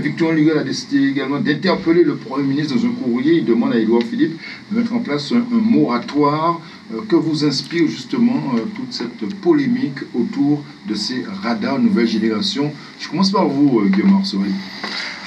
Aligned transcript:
Victor 0.00 0.32
Lugal 0.32 0.58
a 0.58 0.64
décidé 0.64 1.08
également 1.08 1.40
d'interpeller 1.40 2.02
le 2.02 2.16
Premier 2.16 2.46
ministre 2.46 2.76
dans 2.76 2.86
un 2.86 2.90
courrier. 2.90 3.34
Il 3.34 3.44
demande 3.44 3.72
à 3.72 3.78
Édouard 3.78 4.02
Philippe 4.02 4.38
de 4.70 4.78
mettre 4.78 4.94
en 4.94 5.00
place 5.00 5.32
un, 5.32 5.44
moratoire. 5.50 6.60
Euh, 6.94 7.02
que 7.06 7.16
vous 7.16 7.44
inspire 7.44 7.86
justement 7.86 8.54
euh, 8.56 8.60
toute 8.74 8.94
cette 8.94 9.34
polémique 9.42 9.98
autour 10.14 10.64
de 10.88 10.94
ces 10.94 11.22
radars 11.42 11.78
nouvelle 11.78 12.06
génération 12.06 12.72
Je 12.98 13.08
commence 13.08 13.30
par 13.30 13.46
vous, 13.46 13.82
Guillaume 13.90 14.12
Marceau. 14.12 14.38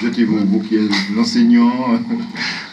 Jetez-vous, 0.02 0.38
vous 0.44 0.58
qui 0.58 0.74
êtes 0.74 0.90
l'enseignant. 1.14 2.00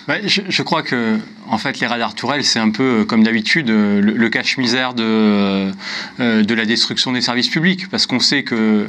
je, 0.25 0.63
crois 0.63 0.81
que 0.81 1.17
en 1.49 1.57
fait, 1.57 1.79
les 1.79 1.87
radars 1.87 2.15
tourelles, 2.15 2.43
c'est 2.43 2.59
un 2.59 2.69
peu 2.69 3.01
euh, 3.01 3.05
comme 3.05 3.23
d'habitude 3.23 3.69
euh, 3.69 4.01
le, 4.01 4.29
cache-misère 4.29 4.93
euh, 4.99 5.71
de 6.19 6.53
la 6.53 6.65
destruction 6.65 7.11
des 7.11 7.21
services 7.21 7.49
publics, 7.49 7.89
parce 7.89 8.05
qu'on 8.05 8.19
sait 8.19 8.43
que 8.43 8.87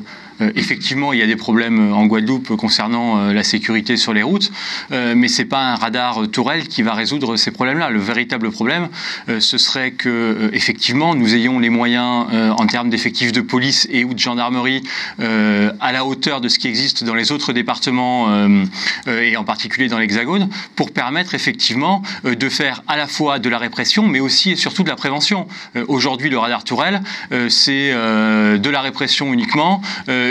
effectivement, 0.55 1.13
il 1.13 1.19
y 1.19 1.23
a 1.23 1.27
des 1.27 1.37
problèmes 1.37 1.93
en 1.93 2.07
Guadeloupe 2.07 2.57
concernant 2.57 3.33
la 3.33 3.43
sécurité 3.43 3.97
sur 3.97 4.13
les 4.13 4.23
routes, 4.23 4.51
mais 4.91 5.29
c'est 5.29 5.45
pas 5.45 5.73
un 5.73 5.75
radar 5.77 6.29
tourelle 6.29 6.69
qui 6.69 6.83
va 6.83 6.95
résoudre 6.95 7.37
ces 7.37 7.51
problèmes-là. 7.51 7.91
Le 7.91 8.01
véritable 8.01 8.51
problème, 8.51 8.89
ce 9.29 9.59
serait 9.59 9.93
que 9.93 10.51
effectivement, 10.53 11.15
nous 11.15 11.35
ayons 11.35 11.59
les 11.59 11.71
moyens 11.71 12.27
en 12.33 12.67
termes 12.67 12.91
d'effectifs 12.91 13.33
de 13.33 13.41
police 13.41 13.87
et 13.91 14.05
ou 14.05 14.15
de 14.15 14.19
gendarmerie 14.19 14.83
à 15.19 15.93
la 15.93 16.05
hauteur 16.05 16.41
de 16.41 16.49
ce 16.49 16.59
qui 16.59 16.69
existe 16.69 17.05
dans 17.05 17.15
les 17.15 17.33
autres 17.33 17.53
départements 17.53 18.29
et 19.07 19.37
en 19.37 19.45
particulier 19.45 19.89
dans 19.89 19.99
l'Hexagone, 19.99 20.49
pour 20.77 20.91
permettre 20.91 21.35
effectivement 21.35 22.03
de 22.25 22.49
faire 22.49 22.83
à 22.89 22.97
la 22.97 23.07
fois 23.07 23.39
de 23.39 23.49
la 23.49 23.59
répression, 23.59 24.07
mais 24.07 24.21
aussi 24.21 24.51
et 24.51 24.57
surtout 24.57 24.83
de 24.83 24.89
la 24.89 24.97
prévention. 24.97 25.47
Euh, 25.77 25.85
aujourd'hui, 25.89 26.31
le 26.31 26.39
radar 26.39 26.65
Tourelle, 26.65 27.03
euh, 27.33 27.49
c'est 27.49 27.91
euh, 27.93 28.59
de 28.59 28.71
la 28.71 28.81
répression 28.81 29.33
uniquement, 29.33 29.83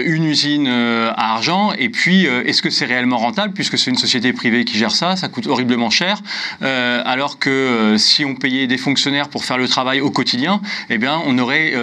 une 0.05 0.26
usine 0.26 0.67
à 0.67 1.34
argent, 1.34 1.73
et 1.77 1.89
puis 1.89 2.26
est-ce 2.26 2.62
que 2.62 2.70
c'est 2.70 2.85
réellement 2.85 3.17
rentable, 3.17 3.53
puisque 3.53 3.77
c'est 3.77 3.90
une 3.90 3.98
société 3.98 4.34
privée 4.34 4.66
qui 4.66 4.77
gère 4.77 4.91
ça, 4.91 5.16
ça 5.16 5.27
coûte 5.27 5.48
horriblement 5.48 5.90
cher, 5.90 6.21
alors 6.62 7.40
que 7.40 7.96
si 7.98 8.26
on 8.26 8.35
payait 8.35 8.68
des 8.68 8.77
fonctionnaires 8.77 9.29
pour 9.29 9.46
faire 9.46 9.57
le 9.57 9.68
travail 9.68 10.01
au 10.01 10.12
quotidien, 10.12 10.62
eh 10.90 10.98
bien, 10.98 11.21
on 11.26 11.38
aurait, 11.38 11.73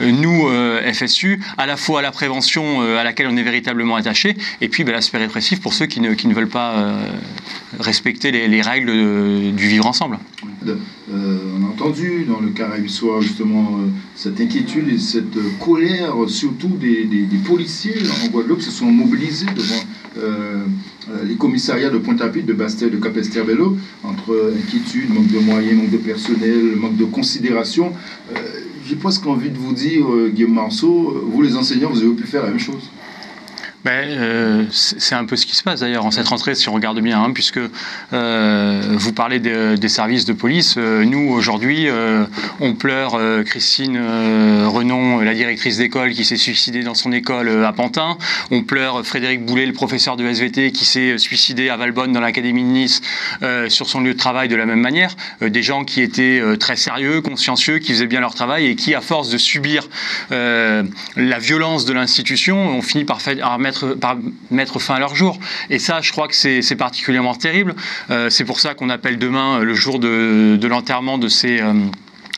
nous, 0.00 0.48
FSU, 0.92 1.40
à 1.58 1.66
la 1.66 1.76
fois 1.76 2.02
la 2.02 2.10
prévention 2.10 2.80
à 2.96 3.04
laquelle 3.04 3.28
on 3.28 3.36
est 3.36 3.42
véritablement 3.42 3.96
attaché, 3.96 4.36
et 4.60 4.68
puis 4.68 4.84
ben, 4.84 4.92
l'aspect 4.92 5.18
répressif 5.18 5.60
pour 5.60 5.74
ceux 5.74 5.86
qui 5.86 6.00
ne, 6.00 6.14
qui 6.14 6.28
ne 6.28 6.34
veulent 6.34 6.48
pas 6.48 6.74
respecter 7.78 8.30
les, 8.30 8.48
les 8.48 8.62
règles 8.62 8.92
du 9.54 9.68
vivre 9.68 9.86
ensemble. 9.86 10.18
Euh, 11.12 11.38
on 11.56 11.64
a 11.64 11.68
entendu 11.68 12.24
dans 12.24 12.40
le 12.40 12.48
Caraïbe 12.50 12.88
Soir 12.88 13.22
justement 13.22 13.78
euh, 13.78 13.86
cette 14.16 14.40
inquiétude 14.40 14.88
et 14.88 14.98
cette 14.98 15.36
colère, 15.60 16.14
surtout 16.26 16.76
des, 16.80 17.04
policiers 17.36 18.02
en 18.24 18.28
Guadeloupe, 18.28 18.62
se 18.62 18.70
sont 18.70 18.86
mobilisés 18.86 19.46
devant 19.54 19.82
euh, 20.18 20.64
les 21.24 21.36
commissariats 21.36 21.90
de 21.90 21.98
Pointe-à-Pitre, 21.98 22.46
de 22.46 22.52
Bastel, 22.52 22.90
de 22.90 22.96
Capesterbello, 22.96 23.76
entre 24.02 24.52
inquiétude, 24.56 25.12
manque 25.12 25.28
de 25.28 25.38
moyens, 25.38 25.80
manque 25.80 25.90
de 25.90 25.98
personnel, 25.98 26.76
manque 26.76 26.96
de 26.96 27.04
considération. 27.04 27.92
J'ai 28.88 28.96
presque 28.96 29.26
envie 29.26 29.50
de 29.50 29.58
vous 29.58 29.72
dire, 29.72 30.04
Guillaume 30.32 30.54
Marceau, 30.54 31.22
vous 31.32 31.42
les 31.42 31.56
enseignants, 31.56 31.90
vous 31.90 32.02
avez 32.02 32.10
pu 32.10 32.26
faire 32.26 32.42
la 32.42 32.50
même 32.50 32.58
chose. 32.58 32.90
Ben, 33.84 34.08
euh, 34.08 34.64
c'est 34.70 35.14
un 35.14 35.24
peu 35.24 35.36
ce 35.36 35.46
qui 35.46 35.54
se 35.54 35.62
passe 35.62 35.80
d'ailleurs 35.80 36.04
en 36.04 36.10
cette 36.10 36.28
rentrée, 36.28 36.54
si 36.54 36.68
on 36.68 36.72
regarde 36.72 37.00
bien, 37.00 37.22
hein, 37.22 37.30
puisque 37.32 37.60
euh, 38.12 38.82
vous 38.90 39.12
parlez 39.12 39.38
des 39.38 39.88
services 39.88 40.24
de 40.24 40.32
police. 40.32 40.74
Euh, 40.76 41.04
nous, 41.04 41.30
aujourd'hui, 41.30 41.86
on 42.60 42.74
pleure 42.74 43.18
Christine 43.44 43.98
Renon, 44.66 45.20
la 45.20 45.34
directrice 45.34 45.78
d'école, 45.78 46.12
qui 46.12 46.24
s'est 46.24 46.36
suicidée 46.36 46.82
dans 46.82 46.94
son 46.94 47.12
école 47.12 47.64
à 47.64 47.72
Pantin. 47.72 48.18
On 48.50 48.62
pleure 48.62 49.06
Frédéric 49.06 49.44
Boulet, 49.44 49.66
le 49.66 49.72
professeur 49.72 50.16
de 50.16 50.24
SVT, 50.24 50.72
qui 50.72 50.84
s'est 50.84 51.18
suicidé 51.18 51.68
à 51.68 51.76
Valbonne 51.76 52.12
dans 52.12 52.20
l'Académie 52.20 52.62
de 52.62 52.68
Nice 52.68 53.00
sur 53.68 53.88
son 53.88 54.00
lieu 54.00 54.14
de 54.14 54.18
travail 54.18 54.48
de 54.48 54.56
la 54.56 54.66
même 54.66 54.80
manière. 54.80 55.14
des 55.40 55.62
gens 55.62 55.84
qui 55.84 56.00
étaient 56.00 56.42
très 56.58 56.76
sérieux, 56.76 57.20
consciencieux, 57.20 57.78
qui 57.78 57.92
faisaient 57.92 58.06
bien 58.06 58.20
leur 58.20 58.34
travail 58.34 58.66
et 58.66 58.76
qui, 58.76 58.94
à 58.94 59.00
force 59.00 59.30
de 59.30 59.38
subir 59.38 59.88
la 60.30 61.38
violence 61.38 61.84
de 61.84 61.92
l'institution, 61.92 62.76
ont 62.76 62.82
fini 62.82 63.04
par, 63.04 63.20
faire, 63.22 63.36
mettre 63.66 63.96
mettre 64.50 64.78
fin 64.78 64.94
à 64.94 64.98
leur 64.98 65.14
jour. 65.14 65.38
Et 65.70 65.78
ça, 65.78 66.00
je 66.00 66.10
crois 66.12 66.28
que 66.28 66.34
c'est 66.34 66.76
particulièrement 66.76 67.34
terrible. 67.34 67.74
Euh, 68.10 68.30
c'est 68.30 68.44
pour 68.44 68.60
ça 68.60 68.74
qu'on 68.74 68.90
appelle 68.90 69.18
demain 69.18 69.60
le 69.60 69.74
jour 69.74 69.98
de, 69.98 70.56
de 70.56 70.68
l'enterrement 70.68 71.18
de 71.18 71.28
ces... 71.28 71.60
Euh, 71.60 71.72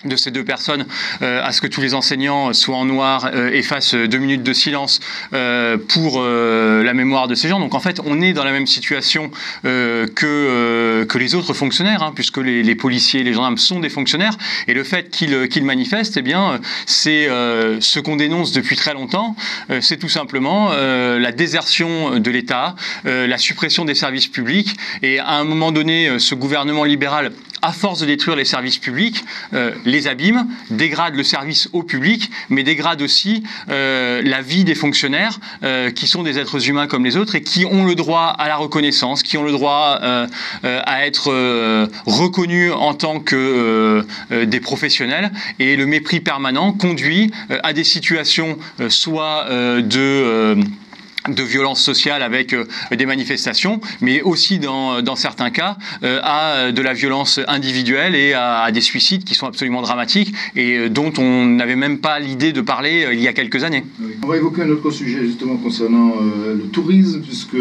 de 0.04 0.16
ces 0.16 0.30
deux 0.30 0.44
personnes 0.44 0.86
euh, 1.22 1.42
à 1.42 1.50
ce 1.50 1.60
que 1.60 1.66
tous 1.66 1.80
les 1.80 1.94
enseignants 1.94 2.52
soient 2.52 2.76
en 2.76 2.84
noir 2.84 3.30
euh, 3.34 3.50
et 3.52 3.62
fassent 3.62 3.94
deux 3.94 4.18
minutes 4.18 4.44
de 4.44 4.52
silence 4.52 5.00
euh, 5.32 5.76
pour 5.76 6.22
la 6.22 6.94
mémoire 6.94 7.28
de 7.28 7.34
ces 7.34 7.48
gens. 7.48 7.58
Donc 7.58 7.74
en 7.74 7.80
fait, 7.80 8.00
on 8.04 8.20
est 8.20 8.32
dans 8.32 8.44
la 8.44 8.52
même 8.52 8.66
situation 8.66 9.30
que, 9.62 11.04
que 11.04 11.18
les 11.18 11.34
autres 11.34 11.54
fonctionnaires, 11.54 12.02
hein, 12.02 12.12
puisque 12.14 12.38
les, 12.38 12.62
les, 12.62 12.74
policiers, 12.74 13.22
les 13.22 13.32
gendarmes 13.32 13.58
sont 13.58 13.80
des 13.80 13.88
fonctionnaires, 13.88 14.36
et 14.66 14.74
le 14.74 14.84
fait 14.84 15.10
qu'ils 15.10 15.48
qu'ils 15.48 15.64
manifestent, 15.64 16.16
eh 16.16 16.22
bien, 16.22 16.60
c'est 16.86 17.28
ce 17.28 18.00
qu'on 18.00 18.16
dénonce 18.16 18.52
depuis 18.52 18.76
très 18.76 18.94
longtemps, 18.94 19.36
c'est 19.80 19.96
tout 19.96 20.08
simplement 20.08 20.70
la 20.70 21.32
désertion 21.32 22.18
de 22.18 22.30
l'État, 22.30 22.74
la 23.04 23.38
suppression 23.38 23.84
des 23.84 23.94
services 23.94 24.28
publics, 24.28 24.74
et 25.02 25.18
à 25.18 25.32
un 25.32 25.44
moment 25.44 25.72
donné, 25.72 26.18
ce 26.18 26.34
gouvernement 26.34 26.84
libéral 26.84 27.32
à 27.62 27.72
force 27.72 28.00
de 28.00 28.06
détruire 28.06 28.36
les 28.36 28.44
services 28.44 28.78
publics, 28.78 29.24
euh, 29.54 29.72
les 29.84 30.08
abîme, 30.08 30.46
dégrade 30.70 31.14
le 31.14 31.22
service 31.22 31.68
au 31.72 31.82
public, 31.82 32.30
mais 32.48 32.62
dégrade 32.62 33.02
aussi 33.02 33.42
euh, 33.68 34.22
la 34.24 34.42
vie 34.42 34.64
des 34.64 34.74
fonctionnaires, 34.74 35.38
euh, 35.62 35.90
qui 35.90 36.06
sont 36.06 36.22
des 36.22 36.38
êtres 36.38 36.68
humains 36.68 36.86
comme 36.86 37.04
les 37.04 37.16
autres 37.16 37.34
et 37.34 37.42
qui 37.42 37.64
ont 37.64 37.84
le 37.84 37.94
droit 37.94 38.34
à 38.38 38.48
la 38.48 38.56
reconnaissance, 38.56 39.22
qui 39.22 39.36
ont 39.36 39.44
le 39.44 39.52
droit 39.52 40.00
à 40.62 41.06
être 41.06 41.30
reconnus 42.06 42.72
en 42.72 42.94
tant 42.94 43.20
que 43.20 44.04
des 44.30 44.60
professionnels. 44.60 45.32
Et 45.58 45.76
le 45.76 45.86
mépris 45.86 46.20
permanent 46.20 46.72
conduit 46.72 47.30
à 47.62 47.72
des 47.72 47.84
situations 47.84 48.58
soit 48.88 49.46
de 49.80 50.56
de 51.34 51.42
violence 51.42 51.82
sociale 51.82 52.22
avec 52.22 52.52
euh, 52.52 52.64
des 52.96 53.06
manifestations, 53.06 53.80
mais 54.00 54.22
aussi 54.22 54.58
dans, 54.58 55.16
certains 55.16 55.50
cas 55.50 55.76
euh, 56.02 56.20
à 56.22 56.72
de 56.72 56.82
la 56.82 56.92
violence 56.92 57.40
individuelle 57.48 58.14
et 58.14 58.34
à, 58.34 58.70
des 58.72 58.80
suicides 58.80 59.24
qui 59.24 59.34
sont 59.34 59.46
absolument 59.46 59.82
dramatiques 59.82 60.32
et 60.54 60.76
euh, 60.76 60.88
dont 60.88 61.12
on 61.18 61.44
n'avait 61.46 61.76
même 61.76 61.98
pas 61.98 62.18
l'idée 62.18 62.52
de 62.52 62.60
parler 62.60 63.08
il 63.12 63.20
y 63.20 63.28
a 63.28 63.32
quelques 63.32 63.64
années. 63.64 63.84
On 64.22 64.26
va 64.26 64.36
évoquer 64.36 64.62
un 64.62 64.70
autre 64.70 64.90
sujet 64.90 65.24
justement 65.24 65.56
concernant 65.56 66.14
le 66.20 66.68
tourisme, 66.68 67.20
puisque 67.22 67.56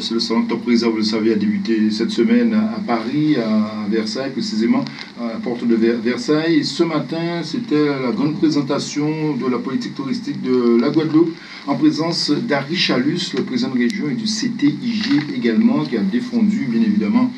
c'est 0.00 0.14
le 0.14 0.20
salon 0.20 0.42
Top 0.42 0.62
vous 0.64 0.96
le 0.96 1.02
savez, 1.02 1.32
a 1.32 1.36
débuté 1.36 1.90
cette 1.90 2.10
semaine 2.10 2.54
à, 2.54 2.80
Paris, 2.80 3.36
à, 3.36 3.88
Versailles 3.88 4.30
précisément, 4.30 4.84
à 5.20 5.28
la 5.28 5.34
porte 5.34 5.66
de 5.66 5.74
Versailles. 5.74 6.64
Ce 6.64 6.82
matin, 6.82 7.42
c'était 7.42 7.86
la 7.86 8.12
grande 8.12 8.38
présentation 8.38 9.36
de 9.36 9.50
la 9.50 9.58
politique 9.58 9.94
touristique 9.94 10.42
de 10.42 10.80
la 10.80 10.90
Guadeloupe 10.90 11.34
en 11.66 11.76
présence 11.76 12.30
d'Harry 12.30 12.76
Chalus, 12.92 13.32
le 13.34 13.44
président 13.44 13.70
de 13.70 13.78
région, 13.78 14.10
et 14.10 14.14
du 14.14 14.24
CTIG 14.24 15.34
également, 15.34 15.84
qui 15.84 15.96
a 15.96 16.00
défendu, 16.00 16.66
bien 16.68 16.82
évidemment, 16.82 17.32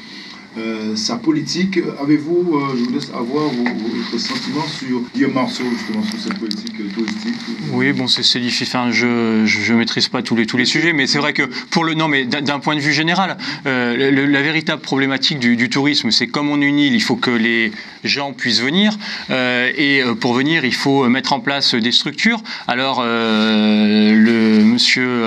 euh, 0.57 0.97
sa 0.97 1.17
politique. 1.17 1.79
Avez-vous, 2.01 2.57
euh, 2.57 2.77
je 2.77 2.85
vous 2.85 2.93
laisse 2.93 3.11
avoir 3.11 3.49
vos, 3.51 4.19
sentiments 4.19 4.67
sur 4.67 5.03
Guillaume 5.15 5.35
Marceau, 5.35 5.63
justement, 5.77 6.03
sur 6.03 6.19
cette 6.19 6.39
politique 6.39 6.75
euh, 6.81 6.93
touristique 6.93 7.35
Oui, 7.73 7.93
bon, 7.93 8.09
c'est 8.09 8.41
difficile. 8.41 8.67
Enfin, 8.69 8.91
je 8.91 9.07
ne 9.07 9.79
maîtrise 9.79 10.09
pas 10.09 10.23
tous 10.23 10.35
les, 10.35 10.47
tous 10.47 10.57
les 10.57 10.65
sujets, 10.65 10.93
mais 10.93 11.07
c'est 11.07 11.19
vrai 11.19 11.33
que 11.33 11.43
pour 11.71 11.85
le. 11.85 11.95
Non, 11.95 12.09
mais 12.09 12.25
d'un 12.25 12.59
point 12.59 12.75
de 12.75 12.81
vue 12.81 12.93
général, 12.93 13.37
la 13.65 14.43
véritable 14.43 14.83
problématique 14.83 15.39
du, 15.39 15.69
tourisme, 15.69 16.11
c'est 16.11 16.27
comme 16.27 16.49
on 16.49 16.61
est 16.61 16.67
une 16.67 16.79
île, 16.79 16.95
il 16.95 17.03
faut 17.03 17.17
que 17.17 17.31
les 17.31 17.71
gens 18.09 18.33
puissent 18.33 18.61
venir. 18.61 18.97
et 19.31 20.03
pour 20.21 20.35
venir, 20.35 20.65
il 20.65 20.75
faut 20.75 21.09
mettre 21.09 21.33
en 21.33 21.41
place 21.41 21.75
des 21.75 21.93
structures. 21.93 22.43
Alors, 22.67 23.03
le 23.05 24.63
monsieur 24.63 25.25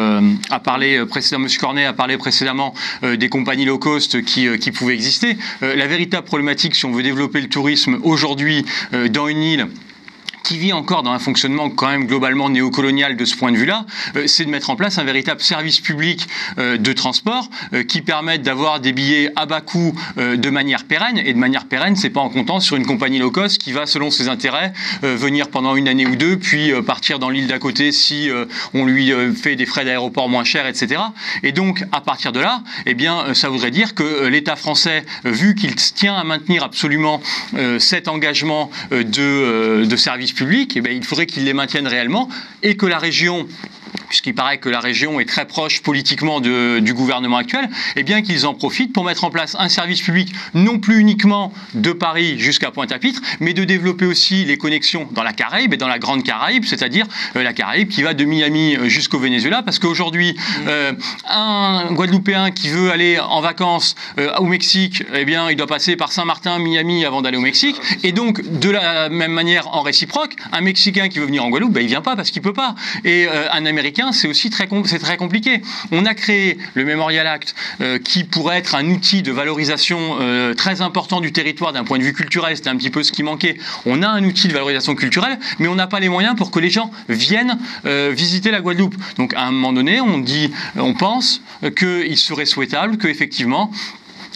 a 0.50 0.60
parlé 0.60 1.06
précédemment, 1.06 1.44
monsieur 1.44 1.60
Cornet 1.60 1.86
a 1.86 1.94
parlé 1.94 2.18
précédemment 2.18 2.74
des 3.04 3.30
compagnies 3.30 3.66
low 3.66 3.78
cost 3.78 4.22
qui, 4.24 4.48
qui 4.60 4.72
pouvaient 4.72 4.94
exister 4.94 5.38
euh, 5.64 5.76
la 5.76 5.88
véritable 5.88 6.26
problématique, 6.26 6.76
si 6.76 6.86
on 6.86 6.92
veut 6.92 7.04
développer 7.04 7.42
le 7.42 7.50
tourisme 7.50 8.00
aujourd'hui 8.04 8.66
euh, 8.94 9.08
dans 9.08 9.28
une 9.28 9.42
île, 9.42 9.68
qui 10.48 10.58
vit 10.58 10.72
encore 10.72 11.04
dans 11.04 11.12
un 11.12 11.20
fonctionnement 11.20 11.70
quand 11.70 11.90
même 11.90 12.08
globalement 12.08 12.50
néocolonial 12.50 13.18
de 13.18 13.26
ce 13.26 13.36
point 13.36 13.52
de 13.52 13.58
vue-là, 13.58 13.86
euh, 14.16 14.28
c'est 14.28 14.46
de 14.46 14.50
mettre 14.50 14.70
en 14.70 14.78
place 14.78 14.98
un 14.98 15.04
véritable 15.04 15.42
service 15.42 15.82
public 15.82 16.26
euh, 16.58 16.78
de 16.78 16.94
transport 16.94 17.50
euh, 17.74 17.84
qui 17.84 18.02
permette 18.02 18.44
d'avoir 18.44 18.80
des 18.80 18.94
billets 18.94 19.30
à 19.36 19.46
bas 19.46 19.60
coût 19.60 19.94
de 20.16 20.50
manière 20.50 20.86
pérenne. 20.86 21.18
Et 21.18 21.34
de 21.34 21.38
manière 21.38 21.66
pérenne, 21.66 21.96
c'est 21.96 22.10
pas 22.10 22.22
en 22.22 22.30
comptant 22.30 22.62
sur 22.62 22.78
une 22.78 22.86
compagnie 22.86 23.20
low 23.20 23.32
cost 23.32 23.58
qui 23.58 23.74
va, 23.74 23.86
selon 23.86 24.10
ses 24.10 24.30
intérêts, 24.30 24.72
venir 25.02 25.50
pendant 25.50 25.76
une 25.76 25.88
année 25.88 26.06
ou 26.06 26.16
deux, 26.16 26.38
puis 26.38 26.72
partir 26.86 27.20
dans 27.20 27.30
l'île 27.30 27.48
d'à 27.48 27.60
côté 27.60 27.92
si 27.92 28.30
on 28.74 28.86
lui 28.86 29.12
fait 29.36 29.56
des 29.56 29.66
frais 29.66 29.86
d'aéroport 29.86 30.30
moins 30.30 30.44
chers, 30.44 30.68
etc. 30.68 31.02
Et 31.44 31.52
donc, 31.52 31.84
à 31.92 32.02
partir 32.02 32.32
de 32.32 32.40
là, 32.40 32.64
eh 32.86 32.94
bien, 32.94 33.34
ça 33.34 33.50
voudrait 33.50 33.72
dire 33.72 33.96
que 33.96 34.28
l'État 34.28 34.56
français, 34.56 35.06
vu 35.24 35.56
qu'il 35.56 35.76
tient 35.76 36.16
à 36.16 36.24
maintenir 36.24 36.64
absolument 36.64 37.22
cet 37.80 38.08
engagement 38.08 38.70
de, 38.92 39.86
de 39.86 39.96
service 39.96 40.34
eh 40.42 40.82
bien, 40.82 40.92
il 40.92 41.04
faudrait 41.04 41.26
qu'ils 41.26 41.46
les 41.46 41.54
maintiennent 41.54 41.88
réellement 41.88 42.30
et 42.64 42.76
que 42.78 42.86
la 42.86 43.00
région 43.00 43.48
puisqu'il 44.08 44.36
paraît 44.36 44.58
que 44.58 44.70
la 44.70 44.80
région 44.80 45.20
est 45.20 45.26
très 45.26 45.46
proche 45.46 45.82
politiquement 45.82 46.40
du 46.40 46.94
gouvernement 46.94 47.38
actuel, 47.38 47.70
eh 47.96 48.04
bien 48.04 48.22
qu'ils 48.22 48.46
en 48.46 48.54
profitent 48.54 48.94
pour 48.94 49.04
mettre 49.04 49.24
en 49.24 49.30
place 49.30 49.56
un 49.60 49.70
service 49.70 50.02
public 50.02 50.34
non 50.54 50.80
plus 50.80 51.00
uniquement 51.00 51.54
de 51.74 51.92
Paris 51.92 52.40
jusqu'à 52.40 52.72
Pointe-à-Pitre, 52.72 53.22
mais 53.40 53.54
de 53.54 53.64
développer 53.64 54.06
aussi 54.06 54.46
les 54.46 54.58
connexions 54.58 55.08
dans 55.12 55.24
la 55.24 55.34
Caraïbe 55.34 55.74
et 55.74 55.78
dans 55.78 55.88
la 55.88 56.00
Grande 56.00 56.24
Caraïbe, 56.24 56.66
c'est-à-dire 56.66 57.06
euh, 57.36 57.44
la 57.44 57.54
Caraïbe 57.54 57.90
qui 57.90 58.04
va 58.04 58.14
de 58.14 58.26
Miami 58.26 58.76
euh, 58.76 58.88
jusqu'au 58.88 59.20
Venezuela, 59.20 59.62
parce 59.64 59.80
qu'aujourd'hui, 59.80 60.34
mmh. 60.34 60.66
euh, 60.68 60.94
un 61.28 61.92
Guadeloupéen 61.92 62.52
qui 62.52 62.70
veut 62.70 62.92
aller 62.92 63.20
en 63.20 63.42
vacances 63.42 63.96
au 64.40 64.46
Mexique, 64.46 65.04
eh 65.14 65.26
bien, 65.26 65.50
il 65.50 65.56
doit 65.56 65.68
passer 65.68 65.96
par 65.96 66.12
Saint-Martin, 66.12 66.60
Miami 66.60 67.06
avant 67.06 67.22
d'aller 67.22 67.38
au 67.38 67.42
Mexique, 67.42 67.76
et 68.04 68.12
donc 68.12 68.42
de 68.60 68.70
la 68.70 69.10
même 69.10 69.32
manière 69.32 69.74
en 69.74 69.82
réciproque, 69.82 70.36
un 70.52 70.62
Mexicain 70.62 71.10
qui 71.10 71.20
veut 71.20 71.26
venir 71.26 71.44
en 71.44 71.50
Guadeloupe, 71.50 71.74
ben, 71.74 71.82
il 71.82 71.88
vient 71.88 72.02
pas 72.02 72.16
parce 72.16 72.32
qu'il 72.32 72.42
peut 72.42 72.54
pas, 72.54 72.76
et 73.04 73.28
un 73.28 73.66
Américain, 73.66 73.97
c'est 74.12 74.28
aussi 74.28 74.50
très, 74.50 74.68
compliqué. 74.68 75.62
On 75.92 76.06
a 76.06 76.14
créé 76.14 76.58
le 76.74 76.86
Memorial 76.86 77.28
Act 77.28 77.56
qui 78.04 78.24
pourrait 78.24 78.58
être 78.58 78.76
un 78.76 78.86
outil 78.90 79.22
de 79.22 79.32
valorisation 79.32 80.18
très 80.56 80.82
important 80.82 81.22
du 81.22 81.32
territoire 81.32 81.74
d'un 81.74 81.84
point 81.84 81.98
de 81.98 82.04
vue 82.04 82.14
culturel, 82.14 82.56
c'était 82.56 82.70
un 82.70 82.78
petit 82.78 82.90
peu 82.90 83.04
ce 83.04 83.12
qui 83.12 83.24
manquait. 83.24 83.58
On 83.86 84.04
a 84.04 84.08
un 84.08 84.24
outil 84.24 84.48
de 84.48 84.54
valorisation 84.54 84.96
culturelle, 84.96 85.40
mais 85.60 85.68
on 85.68 85.76
n'a 85.76 85.88
pas 85.88 86.00
les 86.00 86.10
moyens 86.10 86.36
pour 86.36 86.52
que 86.52 86.60
les 86.60 86.70
gens 86.70 86.92
viennent 87.10 87.58
euh, 87.86 88.12
visiter 88.16 88.52
la 88.52 88.62
Guadeloupe. 88.62 88.96
Donc 89.18 89.34
à 89.34 89.44
un 89.44 89.52
moment 89.52 89.74
donné, 89.74 90.02
on 90.02 90.20
dit, 90.20 90.52
on 90.76 90.94
pense 90.94 91.42
qu'il 91.78 92.18
serait 92.18 92.46
souhaitable 92.46 92.98
qu'effectivement 92.98 93.72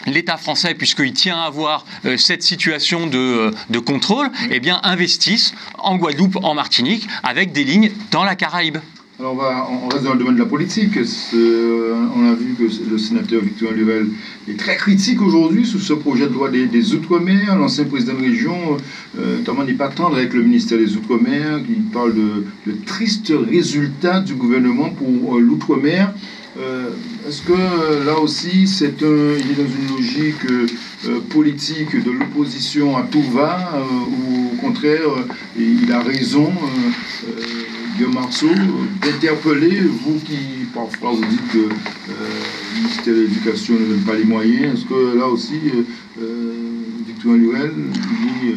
l'État 0.07 0.37
français, 0.37 0.73
puisqu'il 0.73 1.13
tient 1.13 1.37
à 1.37 1.45
avoir 1.45 1.85
euh, 2.05 2.17
cette 2.17 2.41
situation 2.41 3.05
de, 3.05 3.17
euh, 3.17 3.51
de 3.69 3.77
contrôle, 3.77 4.31
eh 4.49 4.59
bien, 4.59 4.79
investisse 4.81 5.53
en 5.77 5.95
Guadeloupe, 5.95 6.37
en 6.41 6.55
Martinique, 6.55 7.07
avec 7.21 7.51
des 7.51 7.63
lignes 7.63 7.91
dans 8.09 8.23
la 8.23 8.35
Caraïbe. 8.35 8.79
Alors 9.21 9.33
on, 9.33 9.35
va, 9.35 9.67
reste 9.91 10.03
dans 10.03 10.13
le 10.13 10.17
domaine 10.17 10.33
de 10.33 10.39
la 10.39 10.47
politique. 10.47 10.93
On 10.95 12.25
a 12.27 12.33
vu 12.33 12.55
que 12.55 12.63
le 12.89 12.97
sénateur 12.97 13.43
Victor 13.43 13.71
Lurel 13.71 14.07
est 14.49 14.57
très 14.57 14.75
critique 14.75 15.21
aujourd'hui 15.21 15.63
sur 15.63 15.79
ce 15.79 15.93
projet 15.93 16.25
de 16.25 16.33
loi 16.33 16.49
des, 16.49 16.93
Outre-mer. 16.95 17.55
L'ancien 17.55 17.83
président 17.83 18.15
de 18.15 18.21
région, 18.21 18.77
euh, 19.19 19.37
notamment, 19.37 19.63
n'est 19.63 19.73
pas 19.73 19.89
tendre 19.89 20.15
avec 20.15 20.33
le 20.33 20.41
ministère 20.41 20.79
des 20.79 20.97
Outre-mer, 20.97 21.59
qui 21.67 21.73
parle 21.93 22.15
de, 22.15 22.45
de 22.65 22.75
tristes 22.83 23.31
résultats 23.47 24.21
du 24.21 24.33
gouvernement 24.33 24.89
pour 24.89 25.37
euh, 25.37 25.39
l'Outre-mer. 25.39 26.11
Euh, 26.59 26.89
est-ce 27.27 27.43
que 27.43 28.03
là 28.03 28.17
aussi, 28.17 28.65
c'est 28.65 29.03
un, 29.03 29.35
il 29.37 29.51
est 29.51 29.63
dans 29.63 29.69
une 29.69 29.97
logique 29.97 30.73
politique 31.29 32.03
de 32.03 32.09
l'opposition 32.09 32.97
à 32.97 33.03
tout 33.03 33.21
va, 33.21 33.83
ou 34.09 34.55
au 34.55 34.61
contraire, 34.61 35.09
il 35.55 35.91
a 35.91 36.01
raison 36.01 36.51
Marceau, 38.07 38.47
d'interpeller, 39.01 39.81
vous 39.81 40.19
qui 40.25 40.65
parfois 40.73 41.11
vous 41.11 41.25
dites 41.25 41.47
que 41.51 41.57
euh, 41.57 41.69
le 42.75 42.81
ministère 42.81 43.13
de 43.13 43.21
l'Éducation 43.21 43.73
ne 43.75 43.85
donne 43.85 44.01
pas 44.01 44.15
les 44.15 44.23
moyens, 44.23 44.73
est-ce 44.73 44.85
que 44.85 45.17
là 45.17 45.27
aussi, 45.27 45.59
euh, 45.65 46.21
euh 46.21 46.53
Victor 47.05 47.33
Lurel 47.33 47.71
dit 47.93 48.53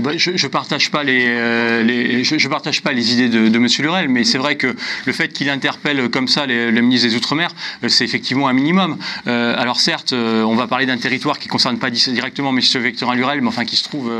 Bah, 0.00 0.12
je 0.16 0.30
ne 0.30 0.48
partage, 0.48 0.90
pas 0.90 1.04
les, 1.04 1.24
euh, 1.26 2.48
partage 2.50 2.82
pas 2.82 2.92
les 2.92 3.12
idées 3.14 3.28
de, 3.28 3.56
M. 3.56 3.66
Lurel, 3.78 4.08
mais 4.10 4.24
c'est 4.24 4.36
vrai 4.36 4.56
que 4.56 4.76
le 5.06 5.12
fait 5.12 5.28
qu'il 5.28 5.48
interpelle 5.48 6.10
comme 6.10 6.28
ça 6.28 6.44
le 6.46 6.80
ministre 6.80 7.08
des 7.08 7.16
Outre-mer, 7.16 7.50
euh, 7.82 7.88
c'est 7.88 8.04
effectivement 8.04 8.48
un 8.48 8.52
minimum. 8.52 8.98
Euh, 9.26 9.54
alors 9.56 9.80
certes, 9.80 10.12
on 10.12 10.54
va 10.54 10.66
parler 10.66 10.84
d'un 10.84 10.98
territoire 10.98 11.38
qui 11.38 11.48
ne 11.48 11.52
concerne 11.52 11.78
pas 11.78 11.90
directement 11.90 12.50
M. 12.50 12.60
Victorin 12.60 13.14
Lurel, 13.14 13.40
mais 13.40 13.48
enfin 13.48 13.64
qui 13.64 13.76
se 13.76 13.84
trouve 13.84 14.12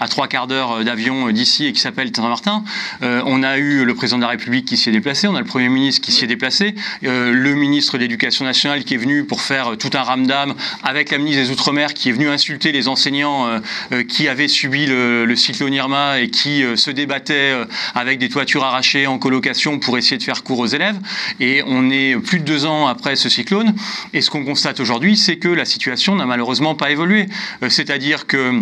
à 0.00 0.08
trois 0.08 0.26
quarts 0.26 0.48
d'heure 0.48 0.84
d'avion 0.84 1.30
d'ici 1.30 1.66
et 1.66 1.72
qui 1.72 1.80
s'appelle 1.80 2.10
Saint-Martin. 2.14 2.64
on 3.02 3.42
a 3.42 3.58
eu 3.58 3.84
le 3.84 3.94
président 3.94 4.18
de 4.18 4.22
la 4.22 4.28
République 4.28 4.66
qui 4.66 4.76
s'y 4.76 4.88
est 4.88 4.92
déplacé, 4.92 5.28
on 5.28 5.36
a 5.36 5.40
le 5.40 5.46
Premier 5.46 5.68
ministre 5.68 6.00
qui 6.04 6.12
s'y 6.12 6.24
est 6.24 6.28
déplacé, 6.28 6.74
le 7.02 7.54
ministre 7.54 7.96
de 7.96 8.02
l'Éducation 8.02 8.44
nationale 8.44 8.84
qui 8.84 8.94
est 8.94 8.98
venu 8.98 9.24
pour 9.24 9.42
faire 9.42 9.76
tout 9.78 9.90
un 9.94 10.02
ramdam 10.02 10.54
avec 10.82 11.10
la 11.10 11.18
ministre 11.18 11.42
des 11.42 11.50
Outre-mer 11.50 11.94
qui 11.94 12.08
est 12.08 12.12
venu 12.12 12.28
insulter 12.28 12.72
les 12.72 12.88
enseignants 12.88 13.60
qui 14.08 14.28
avaient 14.28 14.48
subi 14.48 14.86
le 14.86 15.19
le, 15.24 15.36
cyclone 15.36 15.72
Irma 15.72 16.20
et 16.20 16.30
qui 16.30 16.62
euh, 16.62 16.76
se 16.76 16.90
débattait 16.90 17.52
euh, 17.52 17.64
avec 17.94 18.18
des 18.18 18.28
toitures 18.28 18.64
arrachées 18.64 19.06
en 19.06 19.18
colocation 19.18 19.78
pour 19.78 19.96
essayer 19.98 20.18
de 20.18 20.22
faire 20.22 20.42
cours 20.42 20.58
aux 20.58 20.66
élèves. 20.66 20.98
Et 21.40 21.62
on 21.66 21.90
est 21.90 22.16
plus 22.16 22.40
de 22.40 22.44
deux 22.44 22.66
ans 22.66 22.86
après 22.86 23.16
ce 23.16 23.28
cyclone. 23.28 23.74
Et 24.12 24.20
ce 24.20 24.30
qu'on 24.30 24.44
constate 24.44 24.80
aujourd'hui, 24.80 25.16
c'est 25.16 25.36
que 25.36 25.48
la 25.48 25.64
situation 25.64 26.16
n'a 26.16 26.26
malheureusement 26.26 26.74
pas 26.74 26.90
évolué. 26.90 27.26
Euh, 27.62 27.68
c'est-à-dire 27.68 28.26
que 28.26 28.60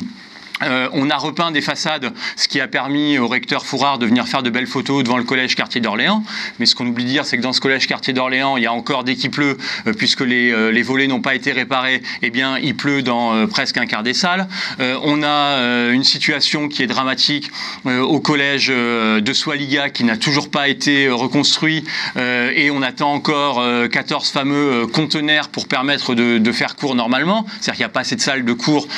euh, 0.62 0.88
on 0.92 1.10
a 1.10 1.16
repeint 1.16 1.50
des 1.50 1.60
façades, 1.60 2.12
ce 2.36 2.48
qui 2.48 2.60
a 2.60 2.68
permis 2.68 3.18
au 3.18 3.28
recteur 3.28 3.64
Fourard 3.64 3.98
de 3.98 4.06
venir 4.06 4.26
faire 4.26 4.42
de 4.42 4.50
belles 4.50 4.66
photos 4.66 5.04
devant 5.04 5.18
le 5.18 5.24
collège 5.24 5.54
quartier 5.54 5.80
d'Orléans. 5.80 6.24
Mais 6.58 6.66
ce 6.66 6.74
qu'on 6.74 6.86
oublie 6.86 7.04
de 7.04 7.10
dire, 7.10 7.24
c'est 7.24 7.36
que 7.36 7.42
dans 7.42 7.52
ce 7.52 7.60
collège 7.60 7.86
quartier 7.86 8.12
d'Orléans, 8.12 8.56
il 8.56 8.64
y 8.64 8.66
a 8.66 8.72
encore 8.72 9.04
dès 9.04 9.14
qu'il 9.14 9.30
pleut, 9.30 9.56
euh, 9.86 9.92
puisque 9.92 10.22
euh, 10.22 10.72
les, 10.72 10.82
volets 10.82 11.06
n'ont 11.06 11.20
pas 11.20 11.34
été 11.34 11.52
réparés, 11.52 12.02
eh 12.22 12.30
bien, 12.30 12.58
il 12.58 12.74
pleut 12.74 13.02
dans 13.02 13.46
presque 13.46 13.76
un 13.76 13.86
quart 13.86 14.02
des 14.02 14.14
salles. 14.14 14.48
on 14.78 15.22
a 15.22 15.90
une 15.90 16.04
situation 16.04 16.68
qui 16.68 16.82
est 16.82 16.86
dramatique 16.86 17.50
au 17.84 18.20
collège 18.20 18.68
de 18.68 19.32
Soiliga, 19.32 19.90
qui 19.90 20.04
n'a 20.04 20.16
toujours 20.16 20.50
pas 20.50 20.68
été 20.68 21.08
reconstruit, 21.08 21.84
et 22.16 22.70
on 22.70 22.82
attend 22.82 23.12
encore 23.12 23.62
14 23.90 24.30
fameux 24.30 24.86
conteneurs 24.86 25.48
pour 25.48 25.68
permettre 25.68 26.14
de, 26.14 26.38
de 26.38 26.52
faire 26.52 26.76
cours 26.76 26.94
normalement. 26.94 27.44
C'est-à-dire 27.48 27.74
qu'il 27.74 27.80
n'y 27.82 27.90
a 27.90 27.90
pas 27.90 28.00
assez 28.00 28.16
de 28.16 28.20
salles 28.20 28.44
de 28.44 28.52
cours 28.52 28.88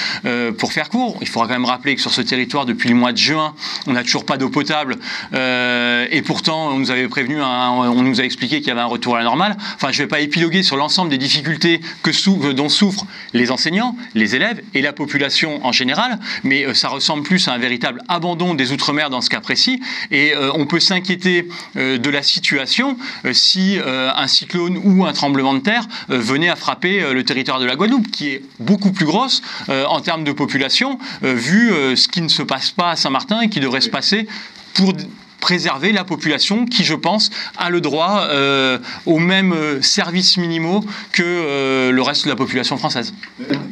pour 0.58 0.72
faire 0.72 0.88
cours. 0.88 1.18
Il 1.20 1.28
faudra 1.28 1.49
quand 1.50 1.58
même 1.58 1.64
rappeler 1.64 1.96
que 1.96 2.00
sur 2.00 2.12
ce 2.12 2.20
territoire, 2.20 2.64
depuis 2.64 2.88
le 2.88 2.94
mois 2.94 3.10
de 3.10 3.18
juin, 3.18 3.54
on 3.88 3.92
n'a 3.92 4.04
toujours 4.04 4.24
pas 4.24 4.36
d'eau 4.36 4.50
potable. 4.50 4.98
Euh, 5.34 6.06
et 6.12 6.22
pourtant, 6.22 6.68
on 6.68 6.78
nous 6.78 6.92
avait 6.92 7.08
prévenu, 7.08 7.42
on 7.42 8.02
nous 8.02 8.20
a 8.20 8.24
expliqué 8.24 8.58
qu'il 8.58 8.68
y 8.68 8.70
avait 8.70 8.80
un 8.80 8.86
retour 8.86 9.16
à 9.16 9.18
la 9.18 9.24
normale. 9.24 9.56
Enfin, 9.74 9.88
je 9.90 10.00
ne 10.00 10.04
vais 10.04 10.08
pas 10.08 10.20
épiloguer 10.20 10.62
sur 10.62 10.76
l'ensemble 10.76 11.10
des 11.10 11.18
difficultés 11.18 11.80
que 12.04 12.52
dont 12.52 12.68
souffrent 12.68 13.04
les 13.32 13.50
enseignants, 13.50 13.96
les 14.14 14.36
élèves 14.36 14.62
et 14.74 14.80
la 14.80 14.92
population 14.92 15.64
en 15.66 15.72
général. 15.72 16.20
Mais 16.44 16.64
euh, 16.64 16.74
ça 16.74 16.88
ressemble 16.88 17.24
plus 17.24 17.48
à 17.48 17.52
un 17.52 17.58
véritable 17.58 18.00
abandon 18.06 18.54
des 18.54 18.70
Outre-mer 18.70 19.10
dans 19.10 19.20
ce 19.20 19.30
cas 19.30 19.40
précis. 19.40 19.80
Et 20.12 20.32
euh, 20.32 20.52
on 20.54 20.66
peut 20.66 20.78
s'inquiéter 20.78 21.48
de 21.74 22.10
la 22.10 22.22
situation 22.22 22.96
si 23.32 23.78
un 23.84 24.26
cyclone 24.28 24.80
ou 24.84 25.04
un 25.04 25.12
tremblement 25.12 25.54
de 25.54 25.58
terre 25.58 25.86
venait 26.08 26.48
à 26.48 26.56
frapper 26.56 27.12
le 27.12 27.24
territoire 27.24 27.58
de 27.58 27.64
la 27.64 27.74
Guadeloupe, 27.74 28.10
qui 28.10 28.28
est 28.28 28.42
beaucoup 28.60 28.92
plus 28.92 29.06
grosse 29.06 29.42
en 29.68 30.00
termes 30.00 30.24
de 30.24 30.32
population 30.32 30.98
vu 31.40 31.72
euh, 31.72 31.96
ce 31.96 32.06
qui 32.06 32.20
ne 32.20 32.28
se 32.28 32.42
passe 32.42 32.70
pas 32.70 32.90
à 32.90 32.96
Saint-Martin 32.96 33.40
et 33.40 33.48
qui 33.48 33.58
devrait 33.58 33.80
se 33.80 33.88
passer 33.88 34.28
pour 34.74 34.92
préserver 35.40 35.90
la 35.90 36.04
population 36.04 36.66
qui, 36.66 36.84
je 36.84 36.94
pense, 36.94 37.30
a 37.56 37.70
le 37.70 37.80
droit 37.80 38.26
euh, 38.28 38.78
aux 39.06 39.18
mêmes 39.18 39.52
euh, 39.52 39.80
services 39.80 40.36
minimaux 40.36 40.84
que 41.12 41.90
le 41.90 42.02
reste 42.02 42.24
de 42.24 42.28
la 42.28 42.36
population 42.36 42.76
française. 42.76 43.14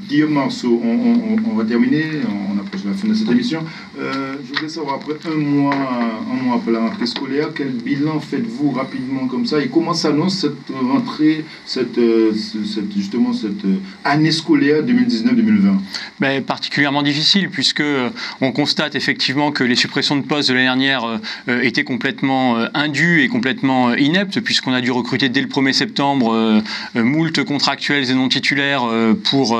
Guillaume 0.08 0.32
Marceau, 0.32 0.80
on, 0.82 1.54
va 1.54 1.64
terminer, 1.64 2.04
on 2.28 2.58
approche 2.58 2.84
la 2.84 2.92
fin 2.94 3.08
de 3.08 3.14
cette 3.14 3.30
émission. 3.30 3.62
je 3.96 4.48
voudrais 4.48 4.68
savoir, 4.68 4.96
après 4.96 5.14
un 5.30 5.36
mois, 5.36 5.74
un 5.74 6.42
mois 6.42 6.56
après 6.56 6.72
la 6.72 6.80
rentrée 6.80 7.06
scolaire, 7.06 7.50
quel 7.54 7.72
bilan 7.72 8.18
faites-vous 8.20 8.70
rapidement 8.70 9.26
comme 9.26 9.46
ça 9.46 9.60
et 9.60 9.68
comment 9.68 9.94
s'annonce 9.94 10.38
cette 10.38 10.74
rentrée, 10.74 11.44
cette, 11.66 12.00
justement 12.96 13.32
cette 13.32 13.64
année 14.04 14.32
scolaire 14.32 14.82
2019-2020 14.82 15.78
ben, 16.20 16.42
Particulièrement 16.42 17.02
difficile, 17.02 17.50
puisque 17.50 17.80
euh, 17.80 18.10
on 18.40 18.52
constate 18.52 18.94
effectivement 18.94 19.52
que 19.52 19.64
les 19.64 19.76
suppressions 19.76 20.16
de 20.16 20.22
postes 20.22 20.48
de 20.48 20.54
l'année 20.54 20.66
dernière 20.66 21.04
euh, 21.04 21.18
euh, 21.48 21.62
étaient 21.62 21.84
complètement 21.84 22.56
indues 22.74 23.22
et 23.22 23.28
complètement 23.28 23.94
ineptes, 23.94 24.40
puisqu'on 24.40 24.72
a 24.72 24.80
dû 24.80 24.90
recruter 24.90 25.28
dès 25.28 25.40
le 25.40 25.46
1er 25.46 25.72
septembre 25.72 26.62
moult 26.94 27.44
contractuels 27.44 28.10
et 28.10 28.14
non 28.14 28.28
titulaires 28.28 28.82
pour 29.24 29.58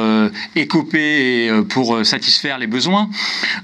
écoper 0.57 1.47
et 1.47 1.51
pour 1.69 2.05
satisfaire 2.05 2.59
les 2.59 2.67
besoins. 2.67 3.09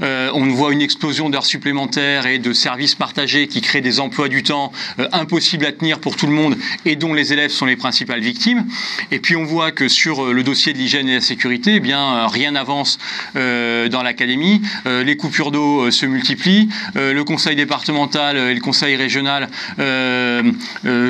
on 0.01 0.47
voit 0.49 0.73
une 0.73 0.83
explosion 0.83 1.31
d'heures 1.31 1.47
supplémentaires 1.47 2.27
et 2.27 2.39
de 2.39 2.53
services 2.53 2.95
partagés 2.95 3.47
qui 3.49 3.61
créent 3.61 3.81
des 3.81 4.01
emplois 4.01 4.29
du 4.29 4.43
temps 4.43 4.73
impossibles 5.13 5.67
à 5.67 5.73
tenir 5.73 5.99
pour 5.99 6.17
tout 6.17 6.27
le 6.27 6.33
monde 6.33 6.57
et 6.85 6.97
dont 6.97 7.15
les 7.15 7.33
élèves 7.33 7.51
sont 7.51 7.67
les 7.67 7.77
principales 7.77 8.21
victimes. 8.21 8.65
Et 9.11 9.19
puis 9.19 9.37
on 9.37 9.45
voit 9.45 9.73
que 9.73 9.89
sur 9.89 10.33
le 10.33 10.43
dossier 10.43 10.73
de 10.73 10.79
l'hygiène 10.79 11.09
et 11.09 11.15
la 11.15 11.21
sécurité, 11.21 11.75
eh 11.77 11.81
bien 11.81 12.27
rien 12.29 12.53
n'avance 12.53 12.99
euh, 13.37 13.89
dans 13.89 14.03
l'académie. 14.03 14.61
Euh, 14.87 15.05
les 15.05 15.17
coupures 15.17 15.51
d'eau 15.51 15.87
euh, 15.87 15.91
se 15.91 16.07
multiplient. 16.07 16.69
le 16.95 17.23
conseil 17.23 17.57
départemental 17.57 18.37
et 18.37 18.55
le 18.55 18.61
conseil 18.61 18.97
régional 18.97 19.49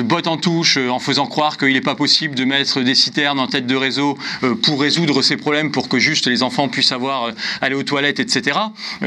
bottent 0.03 0.27
en 0.27 0.37
touche 0.37 0.77
en 0.77 0.99
faisant 0.99 1.25
croire 1.27 1.57
qu'il 1.57 1.73
n'est 1.73 1.81
pas 1.81 1.95
possible 1.95 2.35
de 2.35 2.45
mettre 2.45 2.81
des 2.81 2.95
citernes 2.95 3.39
en 3.39 3.47
tête 3.47 3.67
de 3.67 3.75
réseau 3.75 4.17
pour 4.63 4.81
résoudre 4.81 5.21
ces 5.21 5.37
problèmes, 5.37 5.54
pour 5.71 5.89
que 5.89 5.99
juste 5.99 6.27
les 6.27 6.43
enfants 6.43 6.67
puissent 6.67 6.91
avoir 6.91 7.31
aller 7.61 7.75
aux 7.75 7.83
toilettes, 7.83 8.19
etc. 8.19 8.57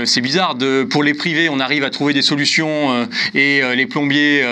C'est 0.04 0.20
bizarre. 0.20 0.56
Pour 0.90 1.02
les 1.02 1.14
privés, 1.14 1.48
on 1.48 1.60
arrive 1.60 1.84
à 1.84 1.90
trouver 1.90 2.12
des 2.14 2.22
solutions 2.22 3.08
et 3.34 3.62
les 3.74 3.86
plombiers 3.86 4.44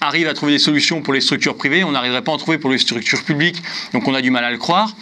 arrivent 0.00 0.28
à 0.28 0.34
trouver 0.34 0.52
des 0.52 0.58
solutions 0.58 1.02
pour 1.02 1.14
les 1.14 1.20
structures 1.20 1.56
privées. 1.56 1.84
On 1.84 1.92
n'arriverait 1.92 2.22
pas 2.22 2.32
à 2.32 2.34
en 2.34 2.38
trouver 2.38 2.58
pour 2.58 2.70
les 2.70 2.78
structures 2.78 3.22
publiques. 3.22 3.62
Donc 3.92 4.06
on 4.08 4.14
a 4.14 4.22
du 4.22 4.30
mal 4.30 4.44
à 4.44 4.50
le 4.50 4.58
croire. 4.58 4.94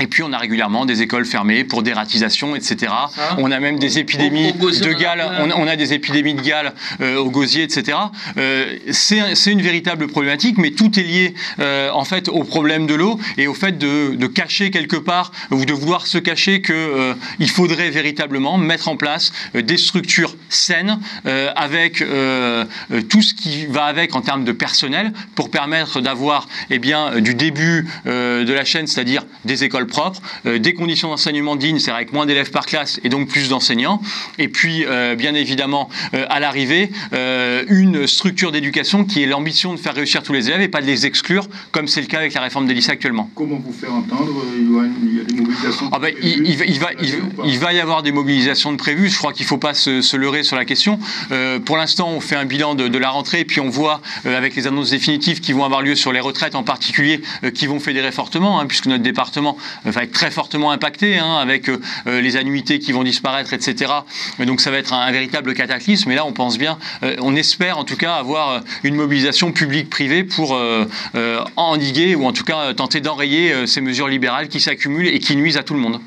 Et 0.00 0.06
puis 0.06 0.22
on 0.22 0.32
a 0.32 0.38
régulièrement 0.38 0.86
des 0.86 1.02
écoles 1.02 1.26
fermées 1.26 1.62
pour 1.64 1.82
dératisation, 1.82 2.56
etc. 2.56 2.92
On 3.38 3.50
a 3.50 3.60
même 3.60 3.78
des 3.78 3.98
épidémies 3.98 4.52
de 4.52 4.92
gale, 4.92 5.22
on 5.56 5.66
a, 5.66 5.76
des 5.76 5.92
épidémies 5.92 6.34
de 6.34 6.40
gale 6.40 6.74
euh, 7.00 7.18
au 7.18 7.30
gosier, 7.30 7.62
etc. 7.62 7.98
Euh, 8.38 8.76
c'est 8.90 9.52
une 9.52 9.62
véritable 9.62 10.08
problématique, 10.08 10.56
mais 10.58 10.70
tout 10.70 10.98
est 10.98 11.02
lié 11.02 11.34
euh, 11.58 11.90
en 11.92 12.04
fait 12.04 12.28
au 12.28 12.44
problème 12.44 12.86
de 12.86 12.94
l'eau 12.94 13.20
et 13.36 13.46
au 13.46 13.54
fait 13.54 13.78
de, 13.78 14.14
de, 14.14 14.26
cacher 14.26 14.70
quelque 14.70 14.96
part 14.96 15.32
ou 15.50 15.64
de 15.64 15.72
vouloir 15.72 16.06
se 16.06 16.18
cacher 16.18 16.60
que 16.62 17.14
il 17.38 17.50
faudrait 17.50 17.90
véritablement 17.90 18.56
mettre 18.56 18.88
en 18.88 18.96
place 18.96 19.32
des 19.54 19.76
structures 19.76 20.34
saines 20.50 20.98
avec 21.56 22.04
tout 23.08 23.22
ce 23.22 23.34
qui 23.34 23.66
va 23.66 23.84
avec 23.84 24.14
en 24.14 24.20
termes 24.20 24.44
de 24.44 24.52
personnel 24.52 25.12
pour 25.34 25.50
permettre 25.50 26.00
d'avoir 26.00 26.48
eh 26.70 26.78
bien 26.78 27.20
du 27.20 27.34
début 27.34 27.86
de 28.04 28.52
la 28.52 28.64
chaîne, 28.64 28.86
c'est-à-dire 28.86 29.24
des 29.44 29.64
écoles 29.64 29.86
propres, 29.86 30.20
euh, 30.46 30.58
des 30.58 30.74
conditions 30.74 31.08
d'enseignement 31.08 31.56
dignes, 31.56 31.78
c'est-à-dire 31.78 31.96
avec 31.96 32.12
moins 32.12 32.26
d'élèves 32.26 32.50
par 32.50 32.66
classe 32.66 33.00
et 33.04 33.08
donc 33.08 33.28
plus 33.28 33.48
d'enseignants, 33.48 34.00
et 34.38 34.48
puis 34.48 34.84
euh, 34.84 35.14
bien 35.14 35.34
évidemment 35.34 35.88
euh, 36.14 36.26
à 36.28 36.40
l'arrivée 36.40 36.90
une 37.68 38.06
structure 38.06 38.52
d'éducation 38.52 39.04
qui 39.04 39.22
ait 39.22 39.26
l'ambition 39.26 39.74
de 39.74 39.78
faire 39.78 39.94
réussir 39.94 40.22
tous 40.22 40.32
les 40.32 40.48
élèves 40.48 40.60
et 40.60 40.68
pas 40.68 40.80
de 40.80 40.86
les 40.86 41.06
exclure 41.06 41.46
comme 41.72 41.88
c'est 41.88 42.00
le 42.00 42.06
cas 42.06 42.18
avec 42.18 42.34
la 42.34 42.40
réforme 42.40 42.66
des 42.66 42.74
lycées 42.74 42.92
actuellement. 42.92 43.30
Comment 43.34 43.56
vous 43.56 43.72
faire 43.72 43.92
entendre 43.92 44.44
Il 44.56 45.16
y 45.16 45.20
a 45.20 45.24
des 45.24 45.34
mobilisations 45.34 45.90
ah 45.92 45.98
ben, 45.98 46.14
il, 46.22 46.56
va, 46.56 46.64
il, 47.44 47.58
va, 47.58 47.72
y 47.72 47.80
avoir 47.80 48.02
des 48.02 48.12
mobilisations 48.12 48.72
de 48.72 48.76
prévues, 48.76 49.08
je 49.08 49.18
crois 49.18 49.32
qu'il 49.32 49.44
ne 49.44 49.48
faut 49.48 49.58
pas 49.58 49.74
se, 49.74 50.16
leurrer 50.16 50.39
sur 50.42 50.56
la 50.56 50.64
question. 50.64 50.98
pour 51.64 51.76
l'instant 51.76 52.08
on 52.10 52.20
fait 52.20 52.36
un 52.36 52.44
bilan 52.44 52.74
de, 52.74 52.98
la 52.98 53.10
rentrée 53.10 53.40
et 53.40 53.44
puis 53.44 53.60
on 53.60 53.68
voit 53.68 54.00
avec 54.24 54.54
les 54.56 54.66
annonces 54.66 54.90
définitives 54.90 55.40
qui 55.40 55.52
vont 55.52 55.64
avoir 55.64 55.82
lieu 55.82 55.94
sur 55.94 56.12
les 56.12 56.20
retraites 56.20 56.54
en 56.54 56.62
particulier 56.62 57.20
qui 57.54 57.66
vont 57.66 57.80
fédérer 57.80 58.12
fortement, 58.12 58.60
hein, 58.60 58.66
puisque 58.66 58.86
notre 58.86 59.02
département 59.02 59.56
va 59.84 60.02
être 60.02 60.12
très 60.12 60.30
fortement 60.30 60.70
impacté, 60.70 61.18
hein, 61.18 61.36
avec 61.36 61.68
euh, 61.68 61.80
euh, 62.06 62.20
les 62.20 62.36
annuités 62.36 62.78
qui 62.78 62.92
vont 62.92 63.02
disparaître, 63.02 63.52
etc. 63.52 63.92
donc 64.38 64.60
ça 64.60 64.70
va 64.70 64.78
être 64.78 64.92
un, 64.92 65.10
véritable 65.10 65.54
cataclysme. 65.54 66.10
Et 66.10 66.14
là, 66.14 66.24
on 66.24 66.32
pense 66.32 66.58
bien, 66.58 66.78
euh, 67.02 67.16
on 67.20 67.34
espère 67.36 67.78
en 67.78 67.84
tout 67.84 67.96
cas 67.96 68.14
avoir 68.14 68.62
une 68.84 68.94
mobilisation 68.94 69.52
publique-privée 69.52 70.24
pour 70.24 70.58
endiguer 71.56 72.14
ou 72.14 72.26
en 72.26 72.32
tout 72.32 72.44
cas 72.44 72.72
tenter 72.74 73.00
d'enrayer 73.00 73.66
ces 73.66 73.80
mesures 73.80 74.08
libérales 74.08 74.48
qui 74.48 74.60
s'accumulent 74.60 75.08
et 75.08 75.18
qui 75.18 75.36
nuisent 75.36 75.56
à 75.56 75.62
tout 75.62 75.74
le 75.74 75.80
monde. 75.80 76.00